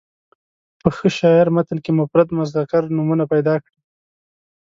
[0.81, 3.77] په ښه شاعر متن کې مفرد مذکر نومونه پیدا کړي.